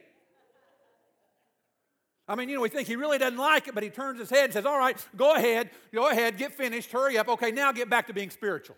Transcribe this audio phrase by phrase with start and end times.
[2.27, 4.31] I mean, you know, we think he really doesn't like it, but he turns his
[4.31, 7.29] head and says, All right, go ahead, go ahead, get finished, hurry up.
[7.29, 8.77] Okay, now get back to being spiritual.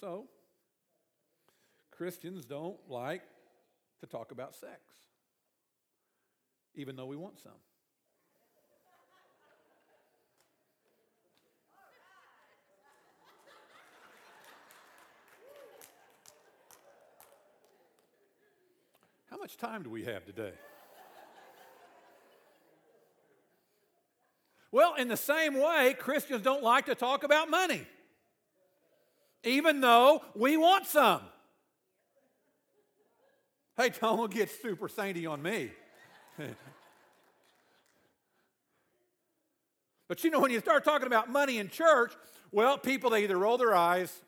[0.00, 0.26] So,
[1.90, 3.22] Christians don't like
[4.00, 4.80] to talk about sex
[6.74, 7.52] even though we want some.
[19.30, 20.52] How much time do we have today?
[24.72, 27.86] Well, in the same way, Christians don't like to talk about money,
[29.42, 31.22] even though we want some.
[33.76, 35.70] Hey, don't get super sainty on me.
[40.08, 42.12] but you know, when you start talking about money in church,
[42.52, 44.22] well, people, they either roll their eyes,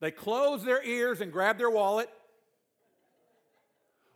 [0.00, 2.08] they close their ears and grab their wallet,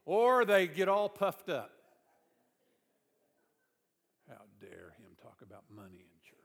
[0.05, 1.71] or they get all puffed up.
[4.29, 6.39] How dare him talk about money in church?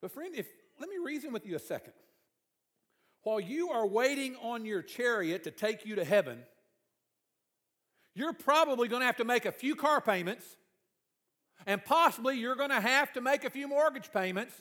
[0.00, 0.46] But, friend, if
[0.80, 1.92] let me reason with you a second
[3.24, 6.42] while you are waiting on your chariot to take you to heaven,
[8.14, 10.44] you're probably going to have to make a few car payments,
[11.66, 14.54] and possibly you're going to have to make a few mortgage payments,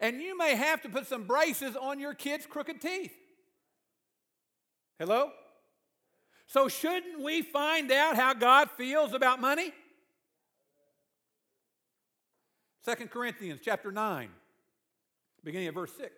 [0.00, 3.14] and you may have to put some braces on your kids' crooked teeth.
[4.98, 5.30] Hello?
[6.46, 9.72] So, shouldn't we find out how God feels about money?
[12.86, 14.28] 2 Corinthians chapter 9,
[15.44, 16.12] beginning of verse 6.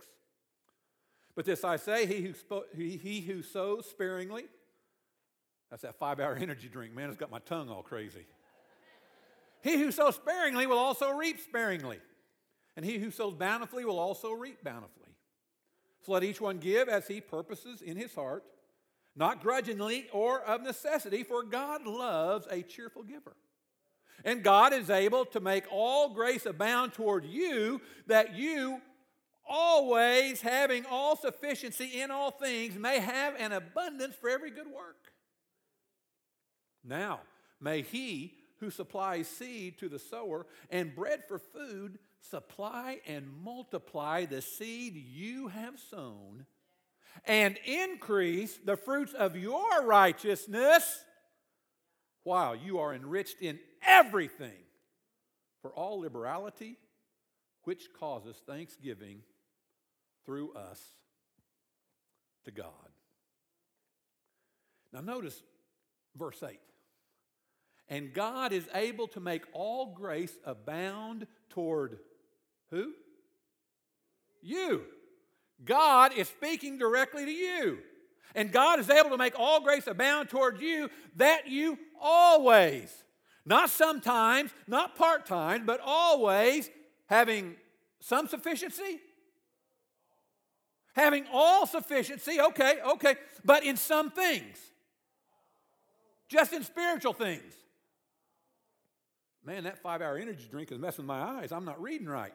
[1.39, 4.47] But this I say, he who, spo- he, he who sows sparingly,
[5.71, 8.27] that's that five hour energy drink, man, it's got my tongue all crazy.
[9.63, 12.01] he who sows sparingly will also reap sparingly,
[12.75, 15.11] and he who sows bountifully will also reap bountifully.
[16.05, 18.43] So let each one give as he purposes in his heart,
[19.15, 23.37] not grudgingly or of necessity, for God loves a cheerful giver.
[24.25, 28.81] And God is able to make all grace abound toward you, that you,
[29.49, 35.13] always having all sufficiency in all things, may have an abundance for every good work.
[36.85, 37.21] Now,
[37.61, 44.25] may he who supplies seed to the sower and bread for food supply and multiply
[44.25, 46.45] the seed you have sown
[47.25, 51.05] and increase the fruits of your righteousness
[52.25, 54.65] while you are enriched in everything
[55.63, 56.77] for all liberality,
[57.65, 59.23] which causes thanksgiving
[60.29, 60.79] through us
[62.45, 62.67] to God.
[64.93, 65.43] Now, notice
[66.15, 66.61] verse 8.
[67.89, 72.01] And God is able to make all grace abound toward
[72.71, 72.93] who?
[74.43, 74.83] You.
[75.65, 77.79] God is speaking directly to you.
[78.35, 82.93] And God is able to make all grace abound toward you that you always,
[83.47, 86.69] not sometimes, not part time, but always
[87.07, 87.57] having
[88.01, 89.01] some sufficiency
[90.99, 93.15] Having all sufficiency, okay, okay,
[93.45, 94.59] but in some things,
[96.29, 97.55] just in spiritual things.
[99.45, 101.53] Man, that five hour energy drink is messing my eyes.
[101.53, 102.33] I'm not reading right.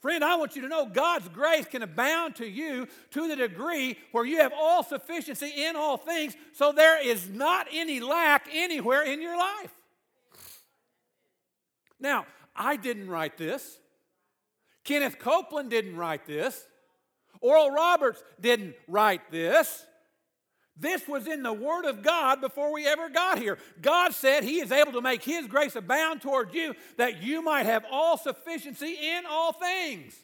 [0.00, 3.98] Friend, I want you to know God's grace can abound to you to the degree
[4.12, 9.02] where you have all sufficiency in all things, so there is not any lack anywhere
[9.02, 9.72] in your life.
[11.98, 13.78] Now, I didn't write this.
[14.84, 16.68] Kenneth Copeland didn't write this.
[17.44, 19.84] Oral Roberts didn't write this.
[20.78, 23.58] This was in the Word of God before we ever got here.
[23.82, 27.66] God said He is able to make His grace abound toward you that you might
[27.66, 30.14] have all sufficiency in all things.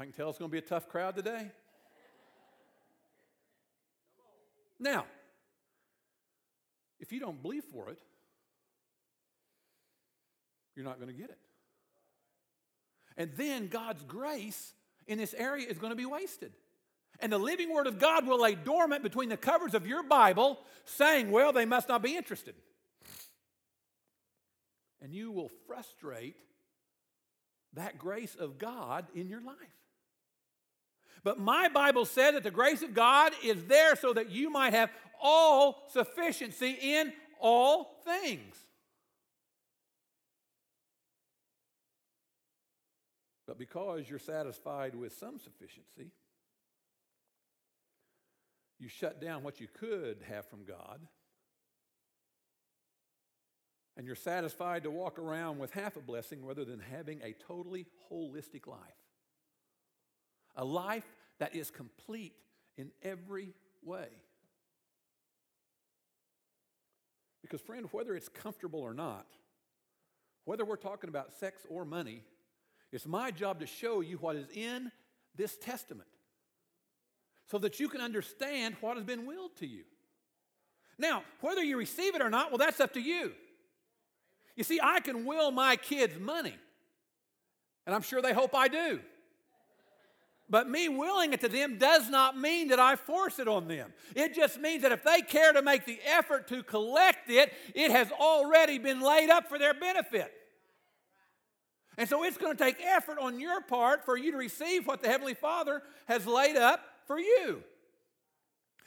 [0.00, 1.50] I can tell it's going to be a tough crowd today.
[4.80, 5.04] Now,
[6.98, 7.98] if you don't believe for it,
[10.74, 11.38] you're not going to get it.
[13.16, 14.74] And then God's grace
[15.06, 16.52] in this area is going to be wasted.
[17.20, 20.58] And the living Word of God will lay dormant between the covers of your Bible,
[20.84, 22.54] saying, Well, they must not be interested.
[25.00, 26.36] And you will frustrate
[27.74, 29.56] that grace of God in your life.
[31.22, 34.74] But my Bible says that the grace of God is there so that you might
[34.74, 34.90] have
[35.20, 38.65] all sufficiency in all things.
[43.56, 46.10] But because you're satisfied with some sufficiency,
[48.78, 51.00] you shut down what you could have from God,
[53.96, 57.86] and you're satisfied to walk around with half a blessing rather than having a totally
[58.12, 58.78] holistic life.
[60.56, 61.06] A life
[61.38, 62.34] that is complete
[62.76, 64.08] in every way.
[67.40, 69.26] Because, friend, whether it's comfortable or not,
[70.44, 72.22] whether we're talking about sex or money,
[72.92, 74.90] it's my job to show you what is in
[75.34, 76.08] this testament
[77.50, 79.84] so that you can understand what has been willed to you.
[80.98, 83.32] Now, whether you receive it or not, well, that's up to you.
[84.56, 86.56] You see, I can will my kids money,
[87.84, 89.00] and I'm sure they hope I do.
[90.48, 93.92] But me willing it to them does not mean that I force it on them.
[94.14, 97.90] It just means that if they care to make the effort to collect it, it
[97.90, 100.32] has already been laid up for their benefit.
[101.98, 105.00] And so it's going to take effort on your part for you to receive what
[105.00, 107.62] the Heavenly Father has laid up for you.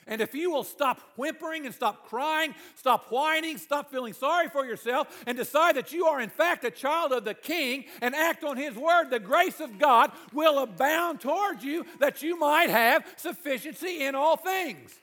[0.06, 4.64] And if you will stop whimpering and stop crying, stop whining, stop feeling sorry for
[4.64, 8.42] yourself, and decide that you are in fact a child of the King and act
[8.42, 13.04] on His word, the grace of God will abound towards you that you might have
[13.16, 14.94] sufficiency in all things.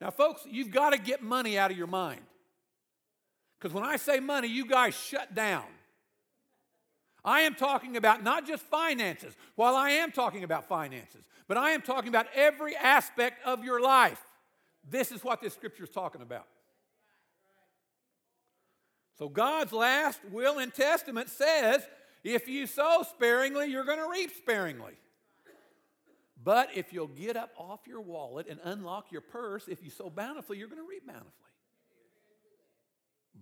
[0.00, 2.20] Now, folks, you've got to get money out of your mind.
[3.58, 5.64] Because when I say money, you guys shut down.
[7.24, 11.70] I am talking about not just finances, while I am talking about finances, but I
[11.70, 14.22] am talking about every aspect of your life.
[14.88, 16.46] This is what this scripture is talking about.
[19.18, 21.86] So, God's last will and testament says
[22.22, 24.94] if you sow sparingly, you're going to reap sparingly.
[26.42, 30.08] But if you'll get up off your wallet and unlock your purse, if you sow
[30.08, 31.32] bountifully, you're going to reap bountifully.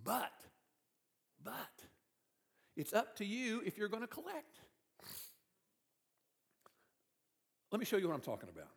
[0.03, 0.33] But,
[1.43, 1.53] but,
[2.75, 4.59] it's up to you if you're going to collect.
[7.71, 8.69] Let me show you what I'm talking about.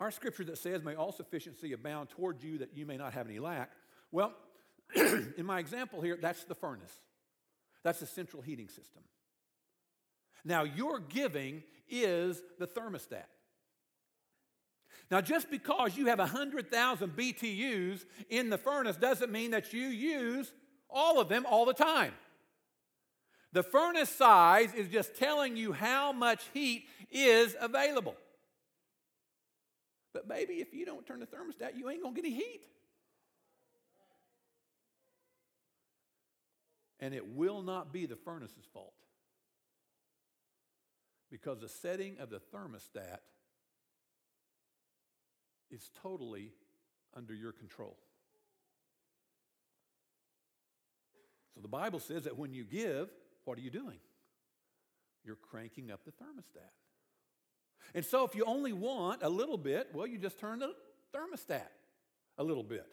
[0.00, 3.26] Our scripture that says, May all sufficiency abound toward you that you may not have
[3.26, 3.70] any lack.
[4.12, 4.32] Well,
[4.94, 6.92] in my example here, that's the furnace,
[7.82, 9.02] that's the central heating system.
[10.44, 13.24] Now, your giving is the thermostat.
[15.10, 20.52] Now, just because you have 100,000 BTUs in the furnace doesn't mean that you use
[20.90, 22.12] all of them all the time.
[23.52, 28.16] The furnace size is just telling you how much heat is available.
[30.12, 32.62] But, baby, if you don't turn the thermostat, you ain't going to get any heat.
[37.00, 38.92] And it will not be the furnace's fault
[41.30, 43.18] because the setting of the thermostat
[45.70, 46.52] is totally
[47.16, 47.96] under your control.
[51.54, 53.08] So the Bible says that when you give,
[53.44, 53.98] what are you doing?
[55.24, 56.70] You're cranking up the thermostat.
[57.94, 60.72] And so if you only want a little bit, well, you just turn the
[61.14, 61.68] thermostat
[62.36, 62.86] a little bit.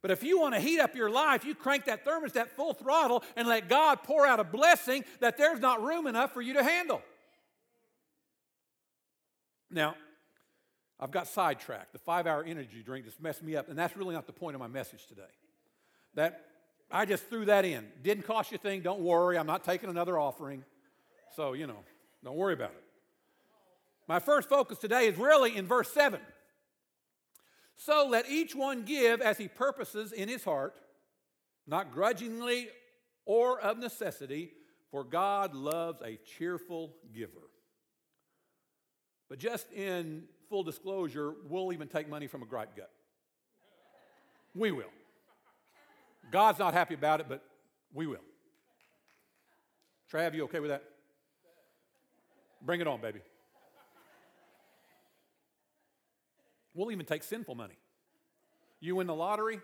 [0.00, 3.22] But if you want to heat up your life, you crank that thermostat full throttle
[3.36, 6.62] and let God pour out a blessing that there's not room enough for you to
[6.62, 7.02] handle.
[9.70, 9.96] Now,
[11.00, 11.92] I've got sidetracked.
[11.92, 14.54] The five hour energy drink just messed me up, and that's really not the point
[14.54, 15.22] of my message today.
[16.14, 16.44] That
[16.90, 17.86] I just threw that in.
[18.02, 18.82] Didn't cost you a thing.
[18.82, 19.36] Don't worry.
[19.36, 20.64] I'm not taking another offering.
[21.34, 21.78] So, you know,
[22.22, 22.84] don't worry about it.
[24.06, 26.20] My first focus today is really in verse 7.
[27.76, 30.74] So let each one give as he purposes in his heart,
[31.66, 32.68] not grudgingly
[33.24, 34.52] or of necessity,
[34.90, 37.50] for God loves a cheerful giver.
[39.28, 42.90] But just in full disclosure, we'll even take money from a gripe gut.
[44.54, 44.90] We will.
[46.30, 47.42] God's not happy about it, but
[47.92, 48.24] we will.
[50.12, 50.84] Trav, you okay with that?
[52.62, 53.20] Bring it on, baby.
[56.74, 57.76] We'll even take sinful money.
[58.80, 59.60] You win the lottery,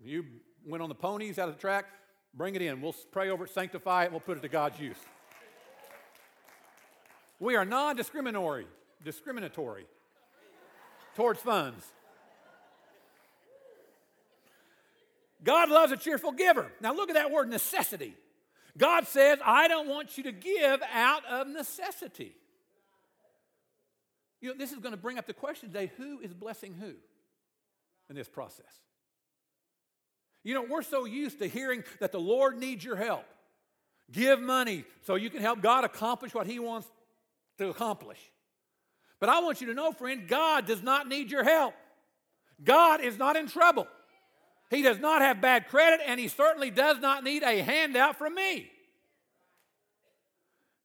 [0.00, 0.24] you
[0.64, 1.86] went on the ponies out of the track,
[2.34, 2.80] bring it in.
[2.80, 4.96] We'll pray over it, sanctify it, we'll put it to God's use.
[7.40, 8.66] We are non discriminatory,
[9.04, 9.86] discriminatory
[11.16, 11.84] towards funds.
[15.44, 16.70] God loves a cheerful giver.
[16.80, 18.14] Now look at that word necessity.
[18.78, 22.34] God says, I don't want you to give out of necessity.
[24.40, 26.94] You know, this is going to bring up the question today who is blessing who
[28.08, 28.80] in this process?
[30.44, 33.24] You know, we're so used to hearing that the Lord needs your help.
[34.10, 36.88] Give money so you can help God accomplish what He wants
[37.58, 38.18] to accomplish.
[39.22, 41.74] But I want you to know, friend, God does not need your help.
[42.64, 43.86] God is not in trouble.
[44.68, 48.34] He does not have bad credit, and He certainly does not need a handout from
[48.34, 48.68] me.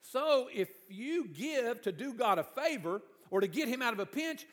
[0.03, 3.01] So if you give to do God a favor,
[3.32, 4.46] or to get him out of a pinch,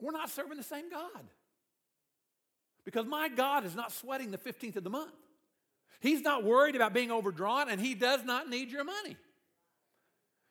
[0.00, 1.22] we're not serving the same God.
[2.84, 5.14] Because my God is not sweating the 15th of the month.
[6.00, 9.16] He's not worried about being overdrawn, and he does not need your money.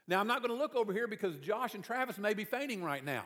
[0.08, 2.84] Now, I'm not going to look over here because Josh and Travis may be fainting
[2.84, 3.26] right now.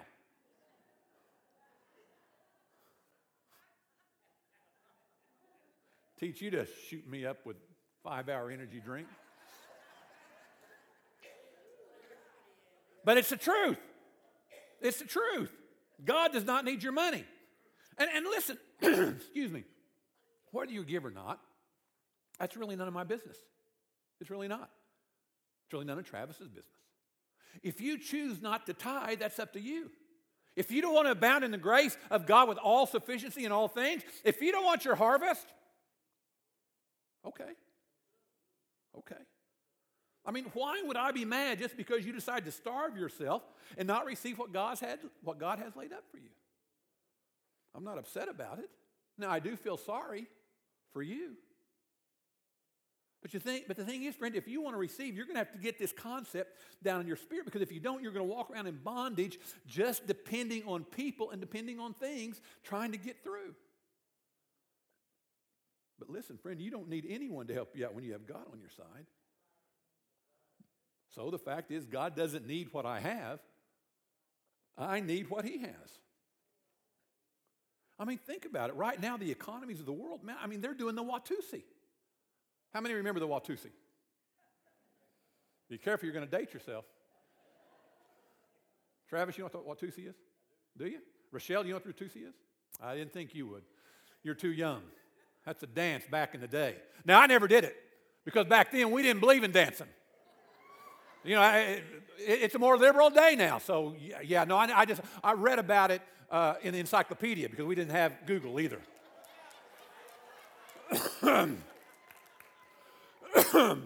[6.19, 7.57] Teach you to shoot me up with
[8.03, 9.07] five hour energy drink.
[13.03, 13.79] But it's the truth.
[14.81, 15.51] It's the truth.
[16.03, 17.25] God does not need your money.
[17.97, 19.63] And, and listen, excuse me,
[20.51, 21.39] whether you give or not,
[22.39, 23.37] that's really none of my business.
[24.19, 24.69] It's really not.
[25.71, 26.65] It's really none of Travis's business.
[27.63, 29.89] If you choose not to tithe, that's up to you.
[30.57, 33.53] If you don't want to abound in the grace of God with all sufficiency in
[33.53, 35.47] all things, if you don't want your harvest,
[37.25, 37.53] okay.
[38.97, 39.21] Okay.
[40.25, 43.41] I mean, why would I be mad just because you decide to starve yourself
[43.77, 46.31] and not receive what God's had, what God has laid up for you?
[47.73, 48.69] I'm not upset about it.
[49.17, 50.27] Now I do feel sorry
[50.91, 51.37] for you.
[53.21, 55.35] But you think, but the thing is, friend, if you want to receive, you're going
[55.35, 58.11] to have to get this concept down in your spirit because if you don't, you're
[58.11, 62.91] going to walk around in bondage, just depending on people and depending on things, trying
[62.93, 63.53] to get through.
[65.99, 68.45] But listen, friend, you don't need anyone to help you out when you have God
[68.51, 69.05] on your side.
[71.13, 73.39] So the fact is, God doesn't need what I have,
[74.77, 75.99] I need what He has.
[77.99, 78.75] I mean, think about it.
[78.75, 81.61] Right now, the economies of the world, man, I mean, they're doing the Watusi.
[82.73, 83.69] How many remember the Watusi?
[85.69, 86.85] Be careful, you're going to date yourself.
[89.09, 90.15] Travis, you know what the Watusi is?
[90.77, 90.99] Do you?
[91.31, 92.35] Rochelle, you know what the Watusi is?
[92.81, 93.63] I didn't think you would.
[94.23, 94.81] You're too young.
[95.45, 96.75] That's a dance back in the day.
[97.05, 97.75] Now, I never did it
[98.23, 99.87] because back then we didn't believe in dancing.
[101.23, 101.83] You know, it,
[102.17, 103.57] it's a more liberal day now.
[103.59, 107.65] So, yeah, no, I, I just, I read about it uh, in the encyclopedia because
[107.65, 108.79] we didn't have Google either.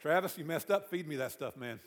[0.00, 0.90] Travis, you messed up.
[0.90, 1.80] Feed me that stuff, man.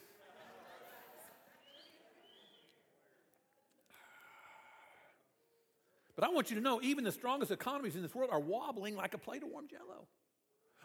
[6.15, 8.95] But I want you to know, even the strongest economies in this world are wobbling
[8.95, 10.05] like a plate of warm jello.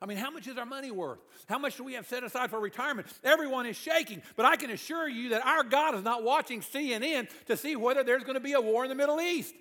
[0.01, 1.19] I mean, how much is our money worth?
[1.49, 3.09] How much do we have set aside for retirement?
[3.25, 7.29] Everyone is shaking, but I can assure you that our God is not watching CNN
[7.47, 9.55] to see whether there's going to be a war in the Middle East.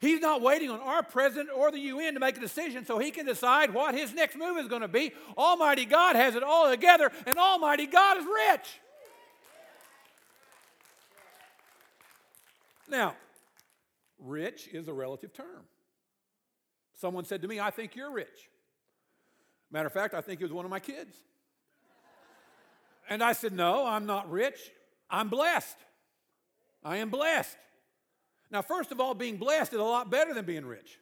[0.00, 3.10] He's not waiting on our president or the UN to make a decision so he
[3.10, 5.12] can decide what his next move is going to be.
[5.38, 8.80] Almighty God has it all together, and Almighty God is rich.
[12.88, 13.16] Now,
[14.18, 15.64] rich is a relative term.
[16.94, 18.50] Someone said to me, I think you're rich.
[19.70, 21.16] Matter of fact, I think it was one of my kids.
[23.08, 24.58] And I said, No, I'm not rich.
[25.10, 25.76] I'm blessed.
[26.84, 27.56] I am blessed.
[28.50, 30.98] Now, first of all, being blessed is a lot better than being rich.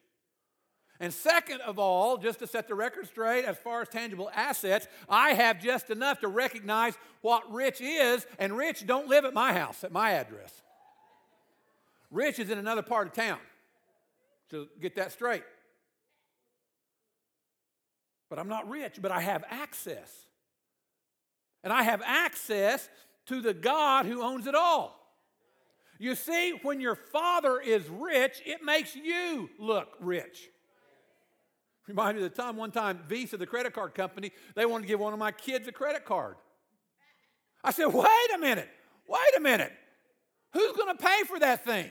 [1.01, 4.87] And second of all, just to set the record straight, as far as tangible assets,
[5.09, 9.53] I have just enough to recognize what rich is, and rich don't live at my
[9.53, 10.63] house, at my address.
[12.11, 13.39] Rich is in another part of town.
[14.51, 15.43] So get that straight.
[18.35, 20.11] but I'm not rich, but I have access.
[21.63, 22.89] And I have access
[23.27, 25.04] to the God who owns it all.
[25.99, 30.51] You see, when your father is rich, it makes you look rich.
[31.87, 34.89] Remind me of the time, one time, Visa, the credit card company, they wanted to
[34.89, 36.37] give one of my kids a credit card.
[37.63, 38.69] I said, wait a minute,
[39.07, 39.73] wait a minute.
[40.53, 41.91] Who's going to pay for that thing?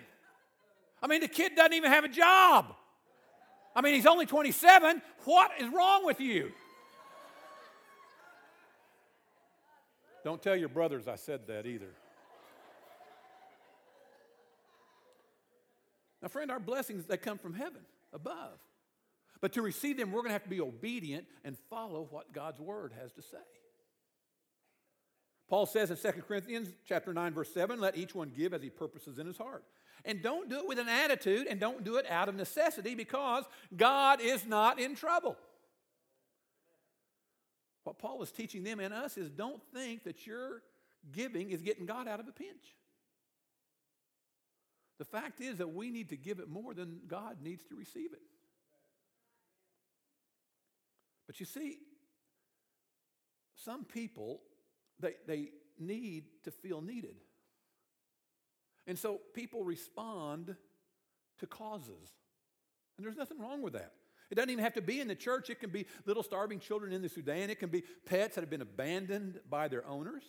[1.01, 2.74] I mean, the kid doesn't even have a job.
[3.75, 5.01] I mean, he's only 27.
[5.25, 6.51] What is wrong with you?
[10.24, 11.89] Don't tell your brothers I said that either.
[16.24, 17.82] Now, friend, our blessings, they come from heaven
[18.13, 18.58] above.
[19.42, 22.62] But to receive them, we're going to have to be obedient and follow what God's
[22.62, 23.38] word has to say.
[25.50, 28.70] Paul says in 2 Corinthians chapter 9 verse 7, let each one give as he
[28.70, 29.65] purposes in his heart.
[30.06, 33.44] And don't do it with an attitude and don't do it out of necessity because
[33.75, 35.36] God is not in trouble.
[37.84, 40.62] What Paul is teaching them and us is don't think that your
[41.12, 42.75] giving is getting God out of a pinch.
[45.00, 48.13] The fact is that we need to give it more than God needs to receive
[48.13, 48.21] it.
[51.27, 51.79] But you see,
[53.55, 54.41] some people,
[55.00, 57.15] they, they need to feel needed.
[58.85, 60.55] And so people respond
[61.39, 62.12] to causes.
[62.97, 63.93] And there's nothing wrong with that.
[64.29, 65.50] It doesn't even have to be in the church.
[65.50, 67.50] It can be little starving children in the Sudan.
[67.50, 70.23] It can be pets that have been abandoned by their owners.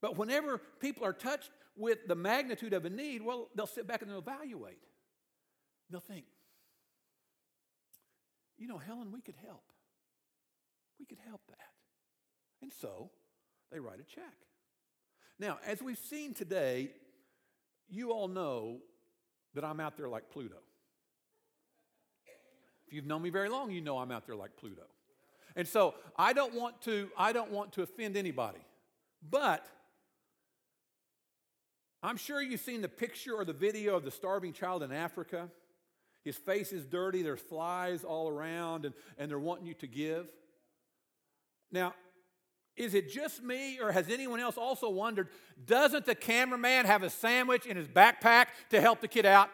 [0.00, 4.02] But whenever people are touched with the magnitude of a need, well, they'll sit back
[4.02, 4.82] and they'll evaluate.
[5.90, 6.24] They'll think,
[8.58, 9.64] you know, Helen, we could help.
[10.98, 11.58] We could help that.
[12.62, 13.10] And so
[13.70, 14.36] they write a check.
[15.38, 16.90] Now, as we've seen today,
[17.88, 18.78] you all know
[19.54, 20.58] that I'm out there like Pluto.
[22.86, 24.84] If you've known me very long, you know I'm out there like Pluto.
[25.56, 28.60] And so I don't want to, I don't want to offend anybody.
[29.28, 29.66] But
[32.02, 35.48] I'm sure you've seen the picture or the video of the starving child in Africa.
[36.24, 40.26] His face is dirty, there's flies all around, and, and they're wanting you to give.
[41.70, 41.94] Now,
[42.76, 45.28] is it just me, or has anyone else also wondered
[45.66, 49.50] doesn't the cameraman have a sandwich in his backpack to help the kid out?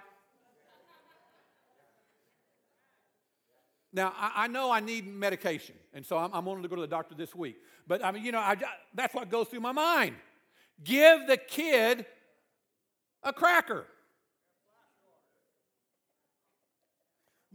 [3.92, 6.82] Now, I, I know I need medication, and so I'm, I'm wanting to go to
[6.82, 7.56] the doctor this week.
[7.86, 8.56] But I mean, you know, I,
[8.94, 10.14] that's what goes through my mind.
[10.84, 12.06] Give the kid
[13.22, 13.86] a cracker.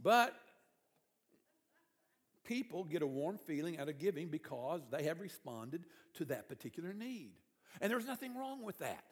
[0.02, 0.34] But
[2.44, 6.92] people get a warm feeling out of giving because they have responded to that particular
[6.92, 7.32] need.
[7.80, 9.04] And there's nothing wrong with that.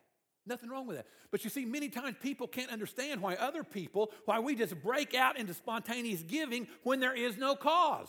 [0.45, 1.07] Nothing wrong with that.
[1.31, 5.15] But you see, many times people can't understand why other people, why we just break
[5.15, 8.09] out into spontaneous giving when there is no cause.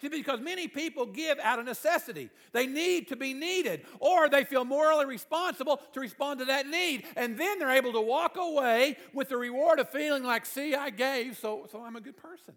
[0.00, 2.30] See, because many people give out of necessity.
[2.52, 7.04] They need to be needed, or they feel morally responsible to respond to that need.
[7.16, 10.90] And then they're able to walk away with the reward of feeling like, see, I
[10.90, 12.54] gave, so, so I'm a good person.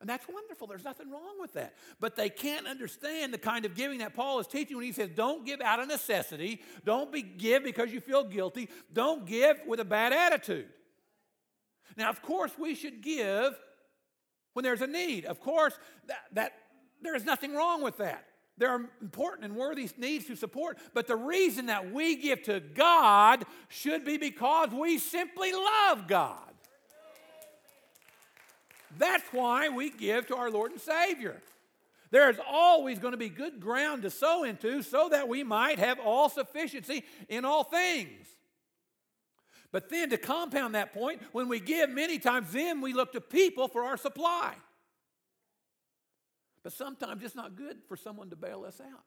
[0.00, 0.66] And that's wonderful.
[0.66, 1.74] There's nothing wrong with that.
[1.98, 5.08] But they can't understand the kind of giving that Paul is teaching when he says,
[5.14, 6.60] don't give out of necessity.
[6.84, 8.68] Don't be, give because you feel guilty.
[8.92, 10.68] Don't give with a bad attitude.
[11.96, 13.58] Now, of course, we should give
[14.56, 15.26] when there's a need.
[15.26, 16.52] Of course, that, that
[17.02, 18.24] there is nothing wrong with that.
[18.56, 22.60] There are important and worthy needs to support, but the reason that we give to
[22.60, 26.54] God should be because we simply love God.
[28.96, 31.42] That's why we give to our Lord and Savior.
[32.10, 35.78] There is always going to be good ground to sow into so that we might
[35.78, 38.26] have all sufficiency in all things.
[39.76, 43.20] But then to compound that point, when we give, many times then we look to
[43.20, 44.54] people for our supply.
[46.62, 49.04] But sometimes it's not good for someone to bail us out.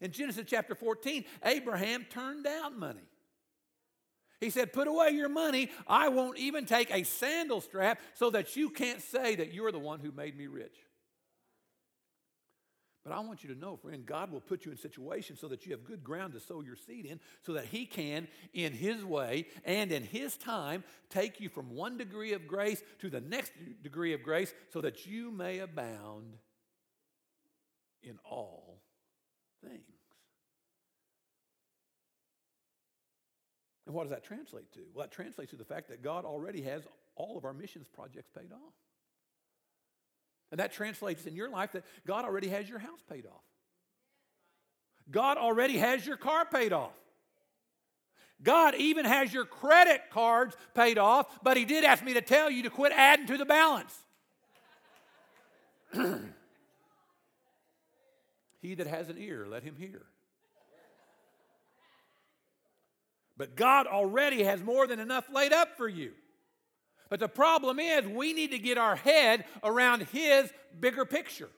[0.00, 3.08] In Genesis chapter 14, Abraham turned down money.
[4.40, 5.70] He said, Put away your money.
[5.88, 9.78] I won't even take a sandal strap so that you can't say that you're the
[9.80, 10.76] one who made me rich.
[13.04, 15.66] But I want you to know, friend, God will put you in situations so that
[15.66, 19.04] you have good ground to sow your seed in, so that He can, in His
[19.04, 23.52] way and in His time, take you from one degree of grace to the next
[23.82, 26.36] degree of grace, so that you may abound
[28.04, 28.80] in all
[29.64, 29.82] things.
[33.86, 34.80] And what does that translate to?
[34.94, 36.84] Well, that translates to the fact that God already has
[37.16, 38.74] all of our missions projects paid off.
[40.52, 43.42] And that translates in your life that God already has your house paid off.
[45.10, 46.92] God already has your car paid off.
[48.42, 52.50] God even has your credit cards paid off, but He did ask me to tell
[52.50, 53.98] you to quit adding to the balance.
[58.60, 60.02] he that has an ear, let him hear.
[63.36, 66.12] But God already has more than enough laid up for you.
[67.12, 71.50] But the problem is, we need to get our head around His bigger picture.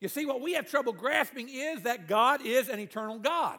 [0.00, 3.58] You see, what we have trouble grasping is that God is an eternal God.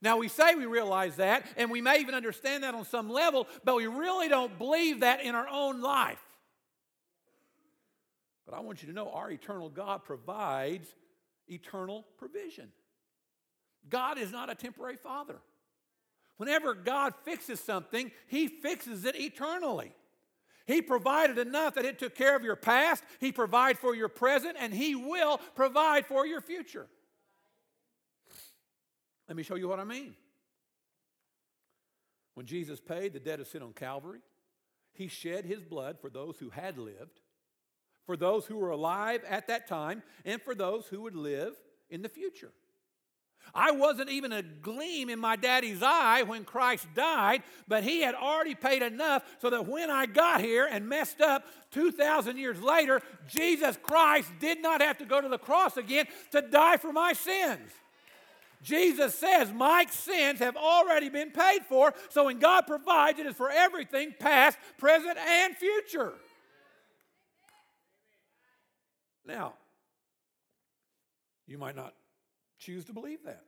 [0.00, 3.46] Now, we say we realize that, and we may even understand that on some level,
[3.64, 6.24] but we really don't believe that in our own life.
[8.46, 10.88] But I want you to know our eternal God provides
[11.48, 12.68] eternal provision.
[13.90, 15.36] God is not a temporary father.
[16.36, 19.92] Whenever God fixes something, He fixes it eternally.
[20.66, 24.56] He provided enough that it took care of your past, He provides for your present,
[24.58, 26.86] and He will provide for your future.
[29.28, 30.14] Let me show you what I mean.
[32.34, 34.20] When Jesus paid the debt of sin on Calvary,
[34.92, 37.20] He shed His blood for those who had lived,
[38.04, 41.54] for those who were alive at that time, and for those who would live
[41.88, 42.52] in the future.
[43.54, 48.14] I wasn't even a gleam in my daddy's eye when Christ died, but he had
[48.14, 53.00] already paid enough so that when I got here and messed up 2,000 years later,
[53.28, 57.12] Jesus Christ did not have to go to the cross again to die for my
[57.12, 57.70] sins.
[58.62, 63.36] Jesus says, My sins have already been paid for, so when God provides, it is
[63.36, 66.14] for everything past, present, and future.
[69.24, 69.54] Now,
[71.46, 71.94] you might not
[72.66, 73.44] choose to believe that.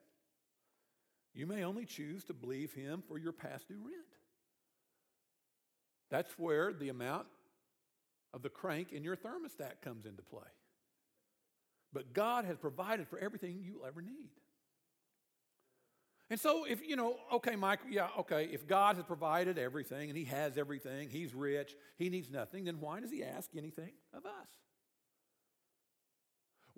[1.35, 4.07] You may only choose to believe Him for your past due rent.
[6.11, 7.27] That's where the amount
[8.33, 10.49] of the crank in your thermostat comes into play.
[11.93, 14.31] But God has provided for everything you'll ever need.
[16.31, 20.19] And so, if you know, okay, Mike, yeah, okay, if God has provided everything and
[20.19, 24.27] He has everything, He's rich, He needs nothing, then why does He ask anything of
[24.27, 24.49] us?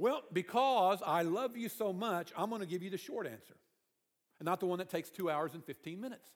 [0.00, 3.54] Well, because I love you so much, I'm going to give you the short answer,
[4.38, 6.26] and not the one that takes two hours and 15 minutes.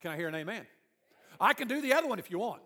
[0.00, 0.66] Can I hear an amen?
[1.38, 2.62] I can do the other one if you want.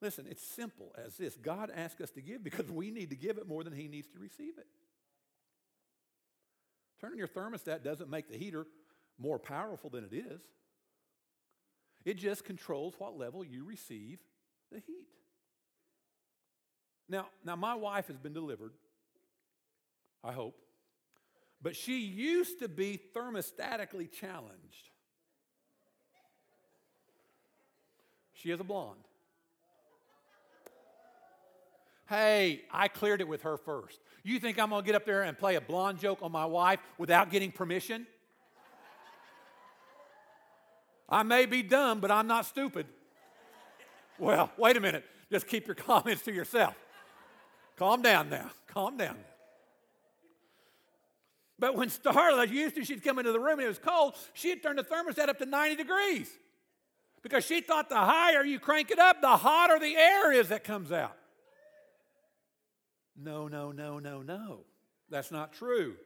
[0.00, 3.36] Listen, it's simple as this God asks us to give because we need to give
[3.36, 4.66] it more than He needs to receive it.
[6.98, 8.66] Turning your thermostat doesn't make the heater
[9.18, 10.40] more powerful than it is,
[12.06, 14.18] it just controls what level you receive
[14.72, 15.08] the heat.
[17.08, 18.72] Now, now my wife has been delivered,
[20.24, 20.56] I hope,
[21.62, 24.90] but she used to be thermostatically challenged.
[28.34, 29.00] She is a blonde.
[32.08, 33.98] Hey, I cleared it with her first.
[34.22, 36.78] You think I'm gonna get up there and play a blonde joke on my wife
[36.98, 38.06] without getting permission?
[41.08, 42.86] I may be dumb, but I'm not stupid.
[44.18, 45.04] Well, wait a minute.
[45.30, 46.74] Just keep your comments to yourself.
[47.76, 48.50] Calm down now.
[48.66, 49.16] Calm down.
[51.58, 54.62] But when Starla used to, she'd come into the room and it was cold, she'd
[54.62, 56.30] turn the thermostat up to 90 degrees.
[57.22, 60.64] Because she thought the higher you crank it up, the hotter the air is that
[60.64, 61.16] comes out.
[63.16, 64.60] No, no, no, no, no.
[65.08, 65.96] That's not true.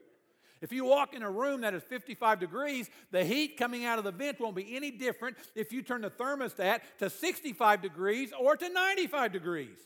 [0.61, 4.05] If you walk in a room that is 55 degrees, the heat coming out of
[4.05, 8.57] the vent won't be any different if you turn the thermostat to 65 degrees or
[8.57, 9.79] to 95 degrees.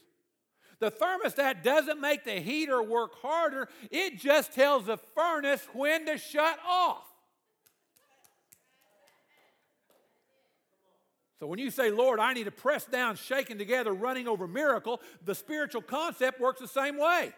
[0.81, 6.19] The thermostat doesn't make the heater work harder, it just tells the furnace when to
[6.19, 7.05] shut off.
[11.41, 15.01] So when you say, Lord, I need to press down, shaking together, running over miracle,
[15.25, 17.33] the spiritual concept works the same way.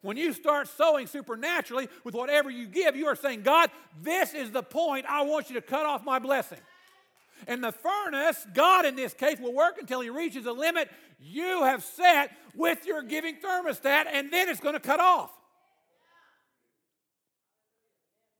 [0.00, 4.50] When you start sowing supernaturally with whatever you give, you are saying, God, this is
[4.50, 6.58] the point I want you to cut off my blessing.
[7.46, 11.62] And the furnace, God in this case, will work until he reaches a limit you
[11.62, 15.30] have set with your giving thermostat, and then it's going to cut off.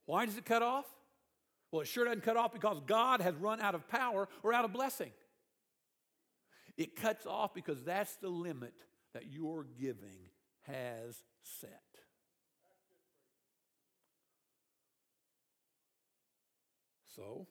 [0.06, 0.86] Why does it cut off?
[1.70, 4.64] Well, it sure doesn't cut off because God has run out of power or out
[4.64, 5.12] of blessing.
[6.76, 8.74] It cuts off because that's the limit
[9.14, 10.28] that your giving
[10.62, 11.80] has set.
[17.14, 17.46] So,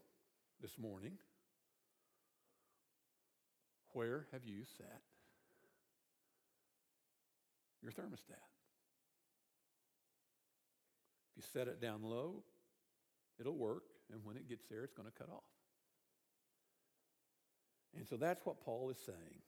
[0.59, 1.13] this morning,
[3.93, 5.01] where have you set
[7.81, 8.47] your thermostat?
[11.29, 12.43] If you set it down low,
[13.39, 15.43] it'll work, and when it gets there, it's going to cut off.
[17.95, 19.41] And so that's what Paul is saying.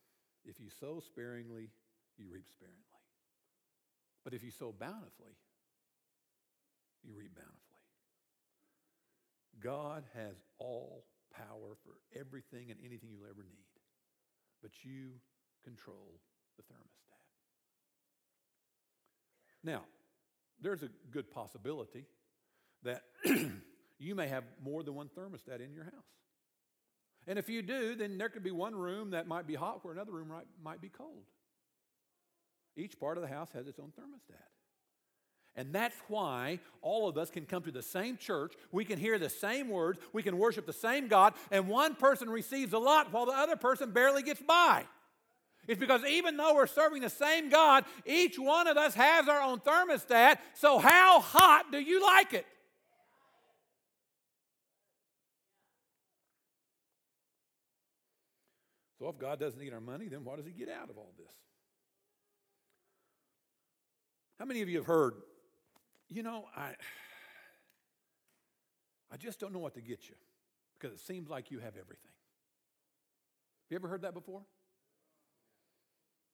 [0.45, 1.69] If you sow sparingly,
[2.17, 2.79] you reap sparingly.
[4.23, 5.35] But if you sow bountifully,
[7.03, 7.59] you reap bountifully.
[9.61, 13.72] God has all power for everything and anything you'll ever need.
[14.63, 15.11] But you
[15.63, 16.19] control
[16.57, 17.19] the thermostat.
[19.63, 19.83] Now,
[20.59, 22.05] there's a good possibility
[22.83, 23.03] that
[23.99, 25.93] you may have more than one thermostat in your house.
[27.27, 29.93] And if you do, then there could be one room that might be hot where
[29.93, 31.25] another room might, might be cold.
[32.75, 34.41] Each part of the house has its own thermostat.
[35.55, 39.19] And that's why all of us can come to the same church, we can hear
[39.19, 43.13] the same words, we can worship the same God, and one person receives a lot
[43.13, 44.85] while the other person barely gets by.
[45.67, 49.41] It's because even though we're serving the same God, each one of us has our
[49.41, 50.37] own thermostat.
[50.55, 52.45] So, how hot do you like it?
[58.99, 61.13] So, if God doesn't need our money, then what does He get out of all
[61.17, 61.33] this?
[64.39, 65.13] How many of you have heard,
[66.13, 66.71] you know, I,
[69.11, 70.15] I just don't know what to get you
[70.79, 72.11] because it seems like you have everything?
[73.63, 74.41] Have you ever heard that before?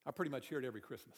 [0.06, 1.18] I pretty much hear it every Christmas.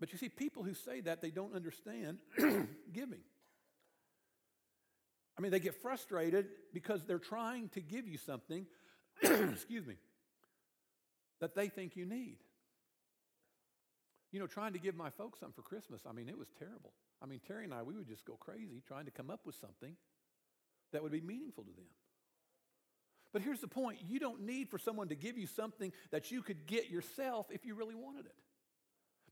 [0.00, 2.18] But you see, people who say that, they don't understand
[2.92, 3.20] giving.
[5.36, 8.66] I mean, they get frustrated because they're trying to give you something,
[9.22, 9.96] excuse me,
[11.40, 12.36] that they think you need.
[14.34, 16.92] You know, trying to give my folks something for Christmas, I mean, it was terrible.
[17.22, 19.54] I mean, Terry and I, we would just go crazy trying to come up with
[19.54, 19.94] something
[20.92, 21.84] that would be meaningful to them.
[23.32, 26.42] But here's the point you don't need for someone to give you something that you
[26.42, 28.34] could get yourself if you really wanted it.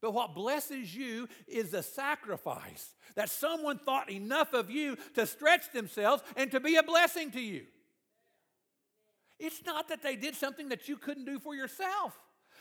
[0.00, 5.72] But what blesses you is the sacrifice that someone thought enough of you to stretch
[5.72, 7.64] themselves and to be a blessing to you.
[9.40, 12.16] It's not that they did something that you couldn't do for yourself,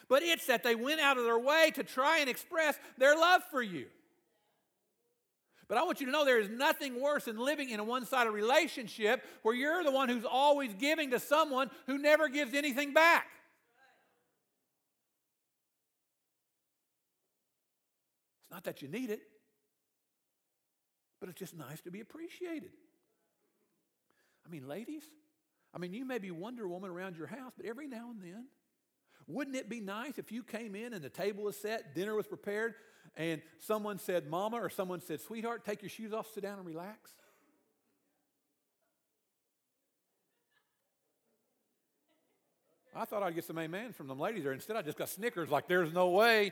[0.07, 3.41] but it's that they went out of their way to try and express their love
[3.51, 3.87] for you.
[5.71, 8.05] But I want you to know there is nothing worse than living in a one
[8.05, 12.93] sided relationship where you're the one who's always giving to someone who never gives anything
[12.93, 13.27] back.
[18.43, 19.21] It's not that you need it,
[21.21, 22.71] but it's just nice to be appreciated.
[24.45, 25.03] I mean, ladies,
[25.73, 28.47] I mean, you may be Wonder Woman around your house, but every now and then,
[29.27, 32.27] wouldn't it be nice if you came in and the table was set, dinner was
[32.27, 32.75] prepared,
[33.15, 36.67] and someone said, Mama, or someone said, Sweetheart, take your shoes off, sit down, and
[36.67, 37.11] relax?
[42.95, 44.51] I thought I'd get some amen from them ladies there.
[44.51, 46.51] Instead, I just got Snickers, like, there's no way.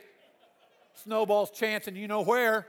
[1.04, 2.66] Snowball's chancing you know where.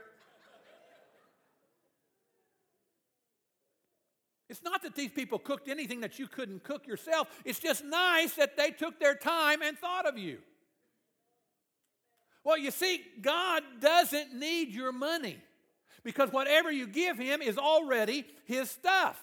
[4.51, 7.29] It's not that these people cooked anything that you couldn't cook yourself.
[7.45, 10.39] It's just nice that they took their time and thought of you.
[12.43, 15.37] Well, you see, God doesn't need your money
[16.03, 19.17] because whatever you give Him is already His stuff.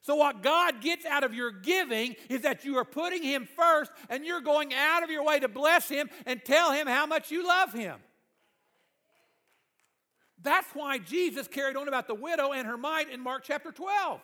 [0.00, 3.92] So, what God gets out of your giving is that you are putting Him first
[4.08, 7.30] and you're going out of your way to bless Him and tell Him how much
[7.30, 8.00] you love Him.
[10.42, 14.20] That's why Jesus carried on about the widow and her mite in Mark chapter 12.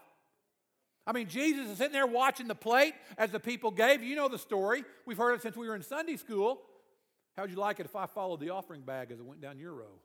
[1.07, 4.03] I mean, Jesus is sitting there watching the plate as the people gave.
[4.03, 4.85] You know the story.
[5.07, 6.61] We've heard it since we were in Sunday school.
[7.37, 9.59] How would you like it if I followed the offering bag as it went down
[9.59, 9.99] your row?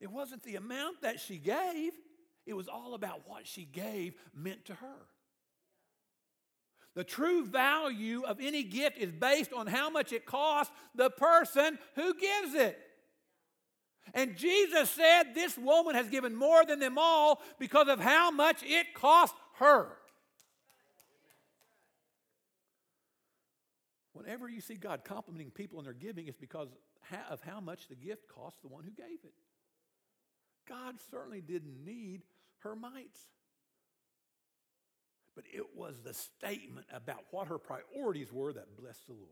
[0.00, 1.92] It wasn't the amount that she gave,
[2.46, 5.06] it was all about what she gave meant to her.
[6.94, 11.78] The true value of any gift is based on how much it costs the person
[11.94, 12.78] who gives it.
[14.12, 18.62] And Jesus said, This woman has given more than them all because of how much
[18.64, 19.96] it cost her.
[24.12, 26.68] Whenever you see God complimenting people in their giving, it's because
[27.30, 29.32] of how much the gift cost the one who gave it.
[30.68, 32.22] God certainly didn't need
[32.58, 33.20] her mites.
[35.34, 39.28] But it was the statement about what her priorities were that blessed the Lord.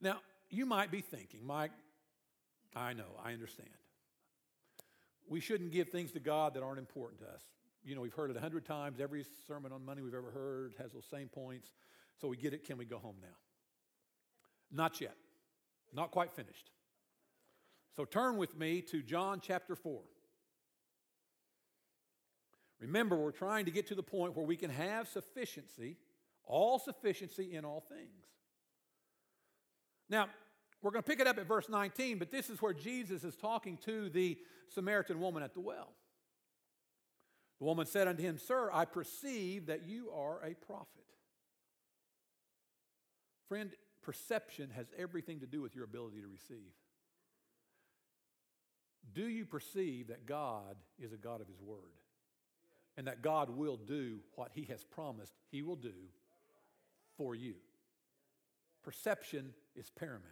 [0.00, 1.72] Now, you might be thinking, Mike,
[2.74, 3.70] I know, I understand.
[5.28, 7.42] We shouldn't give things to God that aren't important to us.
[7.84, 9.00] You know, we've heard it a hundred times.
[9.00, 11.70] Every sermon on money we've ever heard has those same points.
[12.20, 12.64] So we get it.
[12.64, 13.36] Can we go home now?
[14.70, 15.14] Not yet.
[15.92, 16.70] Not quite finished.
[17.94, 20.00] So turn with me to John chapter 4.
[22.80, 25.96] Remember, we're trying to get to the point where we can have sufficiency,
[26.44, 28.26] all sufficiency in all things.
[30.08, 30.28] Now,
[30.82, 33.34] we're going to pick it up at verse 19, but this is where Jesus is
[33.34, 35.92] talking to the Samaritan woman at the well.
[37.58, 40.88] The woman said unto him, Sir, I perceive that you are a prophet.
[43.48, 43.70] Friend,
[44.02, 46.72] perception has everything to do with your ability to receive.
[49.12, 51.78] Do you perceive that God is a God of His Word?
[52.96, 55.92] And that God will do what He has promised He will do
[57.16, 57.54] for you?
[58.82, 60.22] Perception is paramount.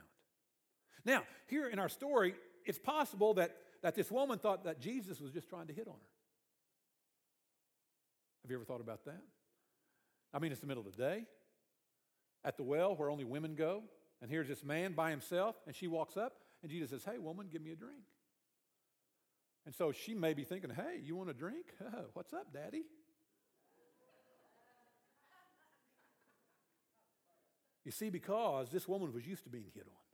[1.04, 5.32] Now, here in our story, it's possible that, that this woman thought that Jesus was
[5.32, 6.10] just trying to hit on her.
[8.42, 9.22] Have you ever thought about that?
[10.32, 11.24] I mean, it's the middle of the day
[12.44, 13.82] at the well where only women go,
[14.20, 17.48] and here's this man by himself, and she walks up, and Jesus says, Hey, woman,
[17.50, 18.02] give me a drink.
[19.66, 21.66] And so she may be thinking, Hey, you want a drink?
[22.12, 22.82] What's up, daddy?
[27.84, 30.04] You see, because this woman was used to being hit on.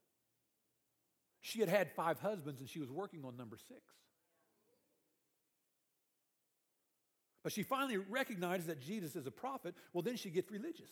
[1.40, 3.80] She had had five husbands and she was working on number six.
[7.42, 9.74] But she finally recognizes that Jesus is a prophet.
[9.92, 10.90] Well, then she gets religious.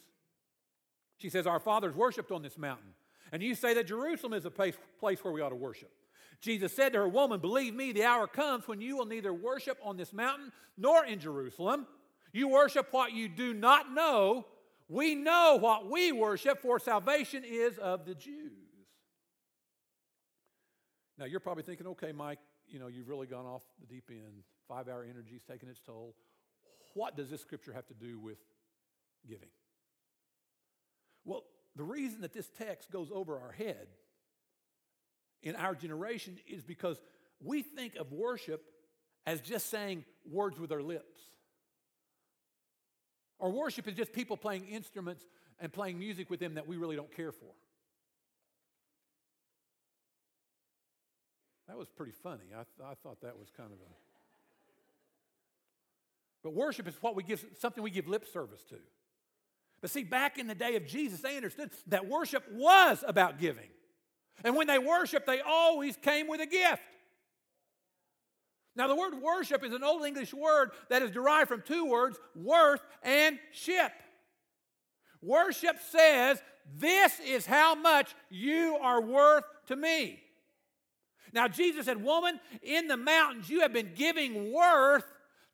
[1.18, 2.94] She says, Our fathers worshiped on this mountain.
[3.32, 5.92] And you say that Jerusalem is a place, place where we ought to worship.
[6.40, 9.79] Jesus said to her, Woman, believe me, the hour comes when you will neither worship
[9.83, 11.87] on this mountain nor in Jerusalem.
[12.33, 14.46] You worship what you do not know.
[14.88, 18.53] We know what we worship, for salvation is of the Jews.
[21.18, 24.44] Now, you're probably thinking, okay, Mike, you know, you've really gone off the deep end.
[24.68, 26.14] Five hour energy's taking its toll.
[26.94, 28.38] What does this scripture have to do with
[29.27, 29.48] giving?
[31.24, 31.44] Well,
[31.77, 33.88] the reason that this text goes over our head
[35.42, 37.01] in our generation is because
[37.42, 38.64] we think of worship
[39.27, 41.18] as just saying words with our lips.
[43.38, 45.24] Or worship is just people playing instruments
[45.61, 47.51] and playing music with them that we really don't care for.
[51.68, 52.46] That was pretty funny.
[52.53, 53.90] I, th- I thought that was kind of a.
[56.42, 58.77] But worship is what we give, something we give lip service to.
[59.81, 63.68] But see, back in the day of Jesus, they understood that worship was about giving.
[64.44, 66.83] And when they worshiped, they always came with a gift.
[68.77, 72.16] Now, the word worship is an Old English word that is derived from two words,
[72.37, 73.90] worth and ship.
[75.20, 76.40] Worship says,
[76.77, 80.20] This is how much you are worth to me.
[81.33, 85.05] Now, Jesus said, Woman, in the mountains you have been giving worth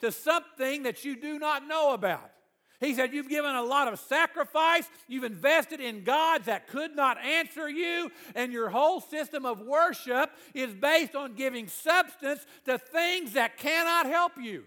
[0.01, 2.31] to something that you do not know about.
[2.80, 4.88] He said, You've given a lot of sacrifice.
[5.08, 8.10] You've invested in gods that could not answer you.
[8.34, 14.06] And your whole system of worship is based on giving substance to things that cannot
[14.06, 14.64] help you.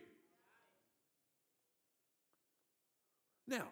[3.47, 3.67] Now,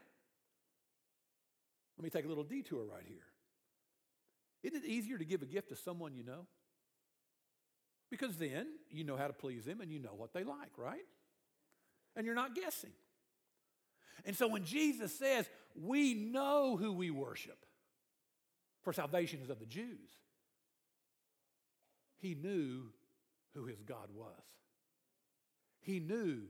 [1.98, 3.18] let me take a little detour right here.
[4.64, 6.48] Isn't it easier to give a gift to someone you know?
[8.10, 11.06] Because then you know how to please them and you know what they like, right?
[12.16, 12.92] And you're not guessing.
[14.24, 17.66] And so when Jesus says, we know who we worship,
[18.82, 20.10] for salvation is of the Jews,
[22.18, 22.92] he knew
[23.54, 24.32] who his God was.
[25.82, 26.44] He knew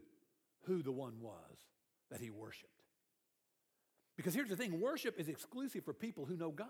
[0.63, 1.57] who the one was
[2.11, 2.71] that he worshiped.
[4.15, 6.67] Because here's the thing worship is exclusive for people who know God.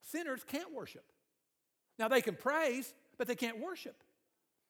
[0.00, 1.04] Sinners can't worship.
[1.98, 4.02] Now, they can praise, but they can't worship.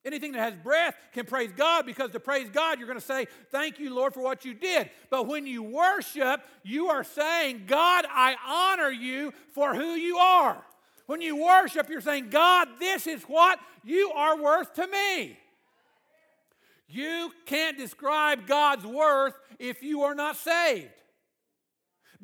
[0.05, 3.27] Anything that has breath can praise God because to praise God, you're going to say,
[3.51, 4.91] Thank you, Lord, for what you did.
[5.09, 10.63] But when you worship, you are saying, God, I honor you for who you are.
[11.07, 15.39] When you worship, you're saying, God, this is what you are worth to me.
[16.89, 20.91] You can't describe God's worth if you are not saved.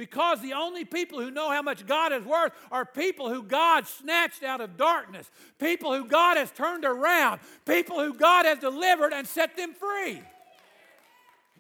[0.00, 3.86] Because the only people who know how much God is worth are people who God
[3.86, 9.12] snatched out of darkness, people who God has turned around, people who God has delivered
[9.12, 10.22] and set them free.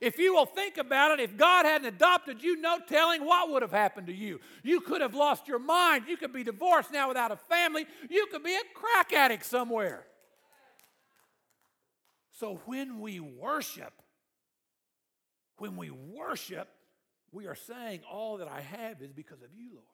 [0.00, 3.60] If you will think about it, if God hadn't adopted you, no telling what would
[3.60, 4.40] have happened to you.
[4.62, 6.04] You could have lost your mind.
[6.08, 7.84] You could be divorced now without a family.
[8.08, 10.06] You could be a crack addict somewhere.
[12.38, 13.92] So when we worship,
[15.58, 16.70] when we worship,
[17.32, 19.84] we are saying, All that I have is because of you, Lord.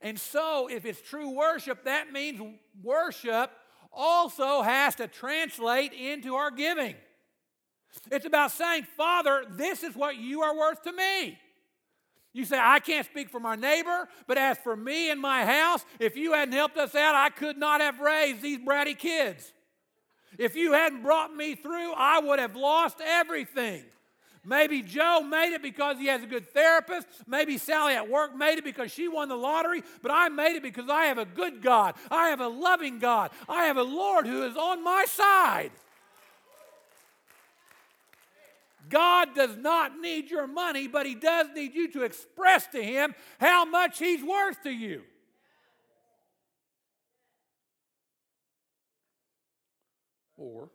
[0.00, 2.40] And so, if it's true worship, that means
[2.82, 3.50] worship
[3.92, 6.96] also has to translate into our giving.
[8.10, 11.38] It's about saying, Father, this is what you are worth to me.
[12.32, 15.84] You say, I can't speak for my neighbor, but as for me and my house,
[16.00, 19.52] if you hadn't helped us out, I could not have raised these bratty kids.
[20.36, 23.84] If you hadn't brought me through, I would have lost everything.
[24.44, 27.06] Maybe Joe made it because he has a good therapist.
[27.26, 29.82] Maybe Sally at work made it because she won the lottery.
[30.02, 31.94] But I made it because I have a good God.
[32.10, 33.30] I have a loving God.
[33.48, 35.70] I have a Lord who is on my side.
[38.90, 43.14] God does not need your money, but He does need you to express to Him
[43.40, 45.02] how much He's worth to you.
[50.36, 50.68] Or,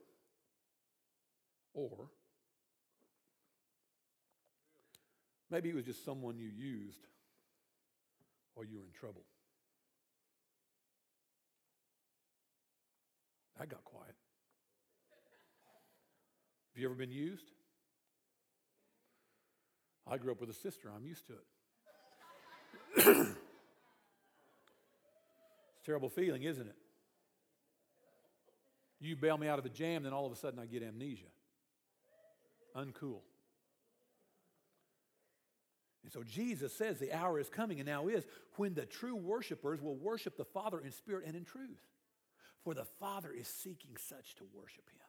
[5.50, 7.08] maybe it was just someone you used
[8.54, 9.24] while you were in trouble.
[13.60, 14.16] I got quiet.
[16.74, 17.52] Have you ever been used?
[20.10, 20.90] I grew up with a sister.
[20.96, 21.40] I'm used to it.
[22.98, 23.36] it's a
[25.86, 26.76] terrible feeling, isn't it?
[29.02, 31.28] You bail me out of a jam, then all of a sudden I get amnesia.
[32.76, 33.22] Uncool.
[36.10, 39.80] And so Jesus says the hour is coming and now is when the true worshipers
[39.80, 41.86] will worship the Father in spirit and in truth.
[42.64, 45.06] For the Father is seeking such to worship him.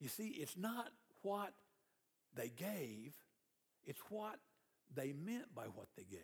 [0.00, 0.88] You see, it's not
[1.22, 1.52] what
[2.34, 3.14] they gave,
[3.84, 4.40] it's what
[4.92, 6.18] they meant by what they gave.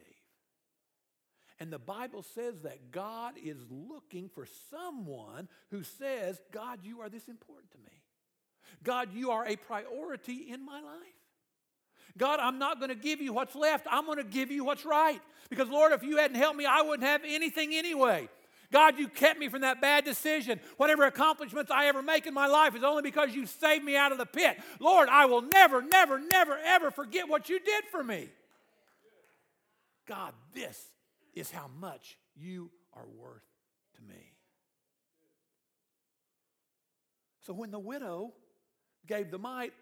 [1.60, 7.08] And the Bible says that God is looking for someone who says, God, you are
[7.08, 8.02] this important to me.
[8.82, 11.17] God, you are a priority in my life.
[12.16, 13.86] God, I'm not going to give you what's left.
[13.90, 15.20] I'm going to give you what's right.
[15.50, 18.28] Because, Lord, if you hadn't helped me, I wouldn't have anything anyway.
[18.70, 20.61] God, you kept me from that bad decision.
[20.76, 24.12] Whatever accomplishments I ever make in my life is only because you saved me out
[24.12, 24.59] of the pit.
[24.78, 28.28] Lord, I will never, never, never, ever forget what you did for me.
[30.06, 30.86] God, this
[31.34, 33.42] is how much you are worth
[33.96, 34.32] to me.
[37.40, 38.32] So when the widow
[39.06, 39.72] gave the mite,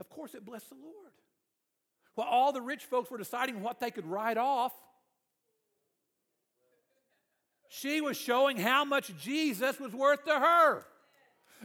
[0.00, 1.11] of course it blessed the Lord.
[2.14, 4.72] While all the rich folks were deciding what they could write off,
[7.68, 10.84] she was showing how much Jesus was worth to her.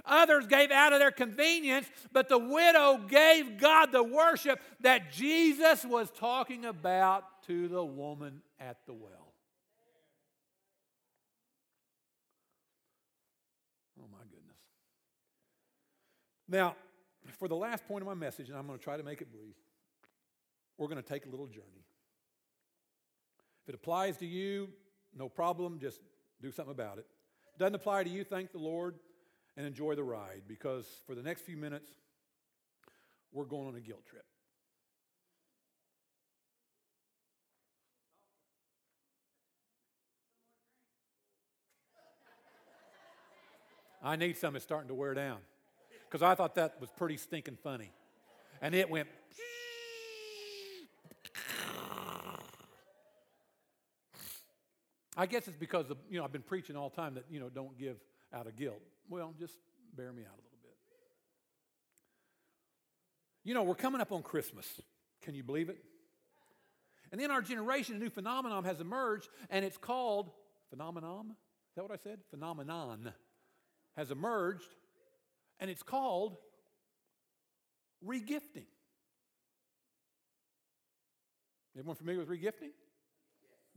[0.05, 5.83] Others gave out of their convenience, but the widow gave God the worship that Jesus
[5.83, 9.33] was talking about to the woman at the well.
[13.99, 14.57] Oh, my goodness.
[16.47, 16.75] Now,
[17.37, 19.31] for the last point of my message, and I'm going to try to make it
[19.31, 19.55] brief,
[20.77, 21.85] we're going to take a little journey.
[23.63, 24.69] If it applies to you,
[25.15, 25.99] no problem, just
[26.41, 27.05] do something about it.
[27.55, 28.95] it Doesn't apply to you, thank the Lord
[29.55, 31.89] and enjoy the ride because for the next few minutes,
[33.31, 34.23] we're going on a guilt trip.
[44.03, 44.55] I need some.
[44.55, 45.39] It's starting to wear down
[46.07, 47.91] because I thought that was pretty stinking funny.
[48.61, 49.09] And it went
[55.17, 57.49] I guess it's because of, you know I've been preaching all time that you know
[57.49, 57.97] don't give
[58.33, 58.81] out of guilt.
[59.09, 59.55] Well, just
[59.95, 60.75] bear me out a little bit.
[63.43, 64.67] You know, we're coming up on Christmas.
[65.23, 65.77] Can you believe it?
[67.11, 70.29] And in our generation, a new phenomenon has emerged, and it's called
[70.69, 71.31] phenomenon.
[71.31, 72.19] Is that what I said?
[72.29, 73.11] Phenomenon
[73.95, 74.67] has emerged,
[75.59, 76.37] and it's called
[78.05, 78.65] regifting.
[81.75, 82.71] Everyone familiar with regifting?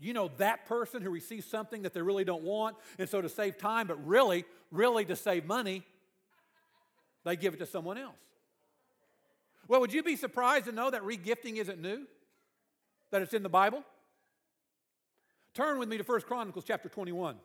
[0.01, 3.29] You know that person who receives something that they really don't want, and so to
[3.29, 5.85] save time, but really, really to save money,
[7.25, 8.17] they give it to someone else.
[9.69, 12.07] Well, would you be surprised to know that regifting isn't new?
[13.11, 13.85] That it's in the Bible?
[15.55, 17.37] Turn with me to 1 Chronicles chapter 21.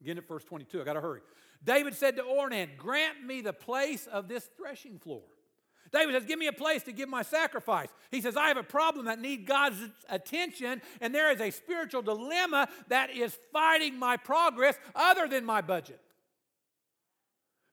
[0.00, 0.80] Again at verse 22.
[0.80, 1.20] I got to hurry.
[1.62, 5.22] David said to Ornan, Grant me the place of this threshing floor
[5.92, 7.88] David says, Give me a place to give my sacrifice.
[8.10, 9.78] He says, I have a problem that needs God's
[10.08, 15.60] attention, and there is a spiritual dilemma that is fighting my progress other than my
[15.60, 16.00] budget.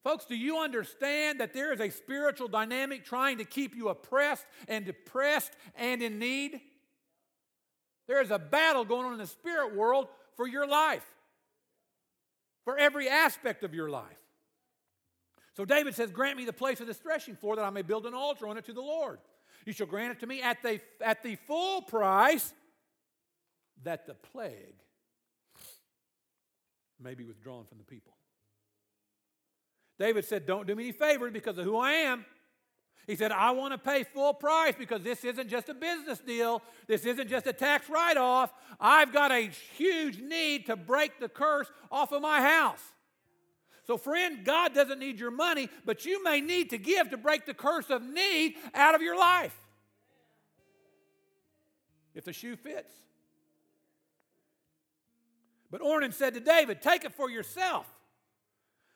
[0.03, 4.45] Folks, do you understand that there is a spiritual dynamic trying to keep you oppressed
[4.67, 6.59] and depressed and in need?
[8.07, 11.05] There is a battle going on in the spirit world for your life,
[12.65, 14.20] for every aspect of your life.
[15.55, 18.05] So David says, Grant me the place of this threshing floor that I may build
[18.05, 19.19] an altar on it to the Lord.
[19.65, 22.53] You shall grant it to me at the, at the full price
[23.83, 24.75] that the plague
[26.99, 28.13] may be withdrawn from the people.
[29.99, 32.25] David said, Don't do me any favors because of who I am.
[33.07, 36.61] He said, I want to pay full price because this isn't just a business deal.
[36.87, 38.53] This isn't just a tax write off.
[38.79, 42.81] I've got a huge need to break the curse off of my house.
[43.91, 47.45] So, friend, God doesn't need your money, but you may need to give to break
[47.45, 49.53] the curse of need out of your life.
[52.15, 52.89] If the shoe fits.
[55.69, 57.85] But Ornan said to David, Take it for yourself.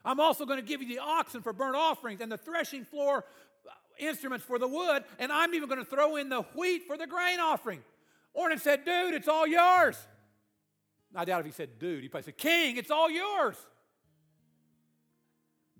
[0.05, 3.25] I'm also going to give you the oxen for burnt offerings and the threshing floor
[3.67, 6.95] uh, instruments for the wood, and I'm even going to throw in the wheat for
[6.95, 7.81] the grain offering.
[8.33, 9.97] Ornan said, Dude, it's all yours.
[11.13, 13.57] I doubt if he said, Dude, he probably said, King, it's all yours.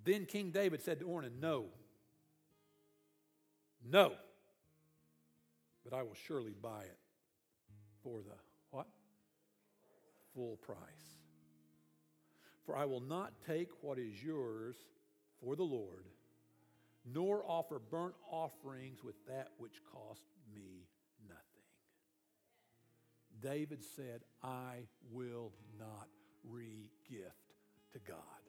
[0.06, 1.66] Then King David said to Ornan, No.
[3.84, 4.14] No.
[5.84, 6.98] But I will surely buy it
[8.04, 8.36] for the
[8.70, 8.88] what?
[10.34, 10.78] Full price.
[12.66, 14.76] For I will not take what is yours
[15.40, 16.06] for the Lord,
[17.06, 20.24] nor offer burnt offerings with that which cost
[20.56, 20.88] me
[21.28, 21.44] nothing.
[23.42, 26.08] David said, I will not
[26.44, 27.54] re gift
[27.94, 28.45] to God.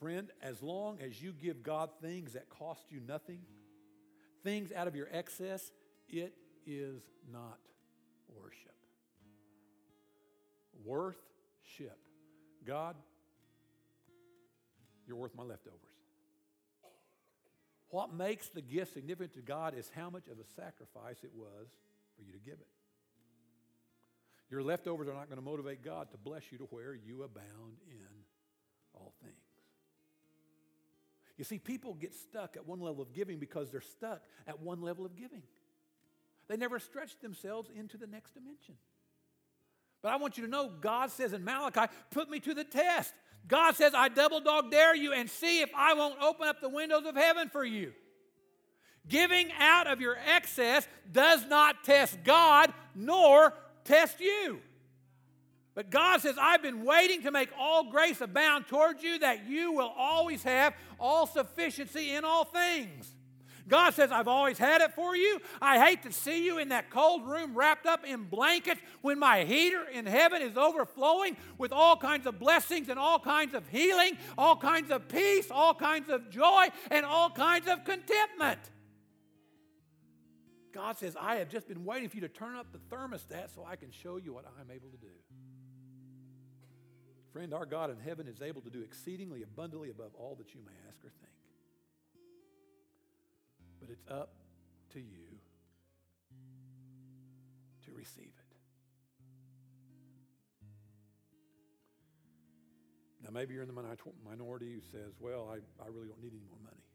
[0.00, 3.40] Friend, as long as you give God things that cost you nothing,
[4.42, 5.72] things out of your excess,
[6.08, 6.34] it
[6.66, 7.58] is not
[8.28, 8.74] worship.
[10.84, 11.98] Worth-ship.
[12.66, 12.96] God,
[15.06, 15.80] you're worth my leftovers.
[17.88, 21.68] What makes the gift significant to God is how much of a sacrifice it was
[22.16, 22.66] for you to give it.
[24.50, 27.78] Your leftovers are not going to motivate God to bless you to where you abound
[27.90, 28.06] in
[28.92, 29.35] all things.
[31.36, 34.80] You see, people get stuck at one level of giving because they're stuck at one
[34.80, 35.42] level of giving.
[36.48, 38.76] They never stretch themselves into the next dimension.
[40.02, 43.12] But I want you to know God says in Malachi, put me to the test.
[43.48, 46.68] God says, I double dog dare you and see if I won't open up the
[46.68, 47.92] windows of heaven for you.
[49.08, 53.52] Giving out of your excess does not test God nor
[53.84, 54.60] test you.
[55.76, 59.72] But God says, I've been waiting to make all grace abound towards you that you
[59.72, 63.12] will always have all sufficiency in all things.
[63.68, 65.38] God says, I've always had it for you.
[65.60, 69.44] I hate to see you in that cold room wrapped up in blankets when my
[69.44, 74.16] heater in heaven is overflowing with all kinds of blessings and all kinds of healing,
[74.38, 78.60] all kinds of peace, all kinds of joy, and all kinds of contentment.
[80.72, 83.66] God says, I have just been waiting for you to turn up the thermostat so
[83.68, 85.08] I can show you what I'm able to do.
[87.36, 90.60] Friend, our God in heaven is able to do exceedingly abundantly above all that you
[90.64, 91.36] may ask or think.
[93.78, 94.32] But it's up
[94.94, 95.36] to you
[97.84, 98.56] to receive it.
[103.22, 103.82] Now, maybe you're in the
[104.24, 106.86] minority who says, Well, I, I really don't need any more money.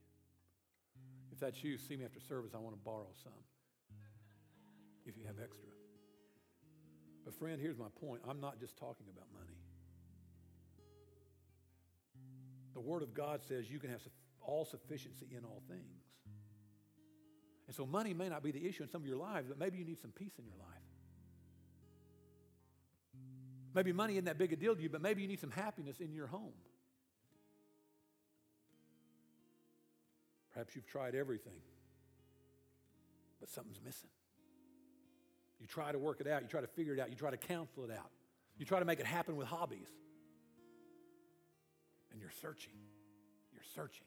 [1.32, 2.54] If that's you, see me after service.
[2.56, 3.46] I want to borrow some
[5.06, 5.70] if you have extra.
[7.26, 9.61] But, friend, here's my point I'm not just talking about money.
[12.74, 14.01] The Word of God says you can have
[14.41, 16.03] all sufficiency in all things.
[17.67, 19.78] And so money may not be the issue in some of your lives, but maybe
[19.78, 20.67] you need some peace in your life.
[23.74, 25.99] Maybe money isn't that big a deal to you, but maybe you need some happiness
[25.99, 26.53] in your home.
[30.53, 31.61] Perhaps you've tried everything,
[33.39, 34.09] but something's missing.
[35.61, 37.38] You try to work it out, you try to figure it out, you try to
[37.38, 38.09] counsel it out,
[38.57, 39.88] you try to make it happen with hobbies
[42.12, 42.74] and you're searching.
[43.53, 44.05] You're searching.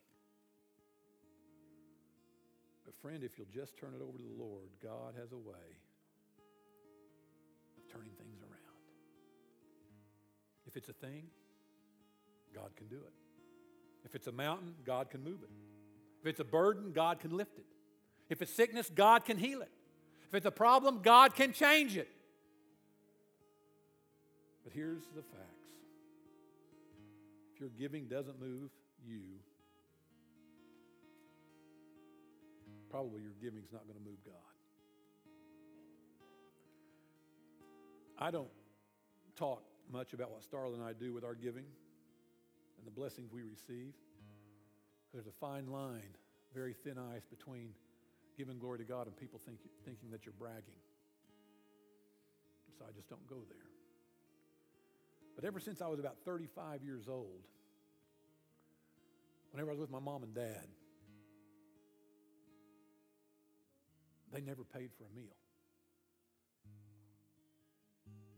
[2.84, 5.68] But, friend, if you'll just turn it over to the Lord, God has a way
[7.76, 8.50] of turning things around.
[10.66, 11.24] If it's a thing,
[12.54, 13.12] God can do it.
[14.04, 15.50] If it's a mountain, God can move it.
[16.20, 17.64] If it's a burden, God can lift it.
[18.28, 19.70] If it's sickness, God can heal it.
[20.28, 22.08] If it's a problem, God can change it.
[24.62, 25.53] But here's the fact
[27.64, 28.68] your giving doesn't move
[29.06, 29.22] you,
[32.90, 34.34] probably your giving's not going to move God.
[38.18, 38.50] I don't
[39.34, 41.64] talk much about what Starla and I do with our giving
[42.76, 43.94] and the blessings we receive.
[45.14, 46.16] There's a fine line,
[46.54, 47.70] very thin ice between
[48.36, 50.82] giving glory to God and people think, thinking that you're bragging.
[52.78, 53.73] So I just don't go there.
[55.34, 57.42] But ever since I was about 35 years old,
[59.50, 60.66] whenever I was with my mom and dad,
[64.32, 65.36] they never paid for a meal.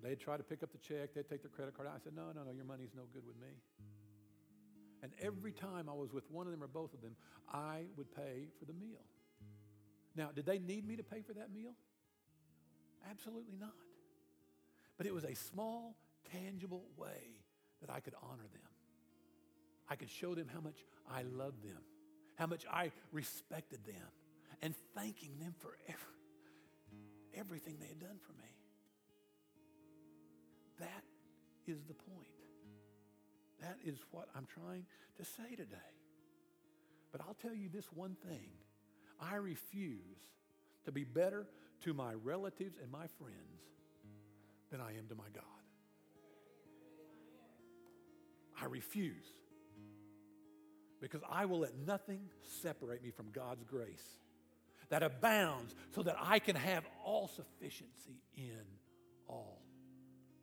[0.03, 1.89] They'd try to pick up the check, they'd take their credit card.
[1.89, 3.49] I said, No, no, no, your money's no good with me.
[5.03, 7.17] And every time I was with one of them or both of them,
[7.53, 9.05] I would pay for the meal.
[10.15, 11.73] Now, did they need me to pay for that meal?
[13.11, 13.75] Absolutely not.
[14.97, 15.97] But it was a small
[16.33, 17.41] tangible way
[17.81, 18.71] that I could honor them.
[19.89, 21.81] I could show them how much I loved them,
[22.37, 24.07] how much I respected them,
[24.63, 28.49] and thanking them for every, everything they had done for me.
[30.81, 31.05] That
[31.67, 32.27] is the point.
[33.61, 34.85] That is what I'm trying
[35.19, 35.77] to say today.
[37.13, 38.51] But I'll tell you this one thing
[39.21, 40.19] I refuse
[40.85, 41.47] to be better
[41.85, 43.63] to my relatives and my friends
[44.71, 45.56] than I am to my God.
[48.61, 49.27] I refuse.
[51.01, 52.21] Because I will let nothing
[52.63, 54.19] separate me from God's grace
[54.89, 58.63] that abounds so that I can have all sufficiency in
[59.29, 59.61] all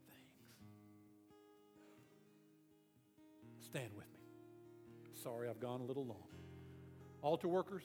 [0.08, 0.20] things.
[3.66, 4.20] Stand with me.
[5.24, 6.28] Sorry, I've gone a little long.
[7.22, 7.84] Altar workers,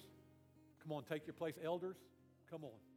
[0.83, 1.55] come on, take your place.
[1.63, 1.97] Elders,
[2.51, 2.88] come on.